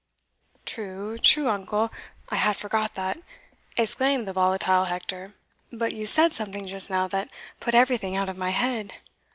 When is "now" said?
6.89-7.07